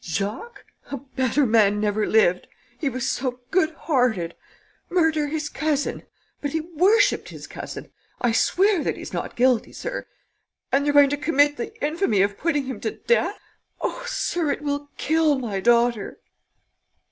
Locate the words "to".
11.11-11.17, 12.79-12.89